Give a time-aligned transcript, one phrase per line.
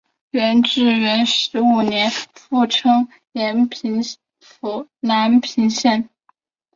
[0.31, 4.01] 元至元十五年复称延平
[4.39, 6.09] 府南平县。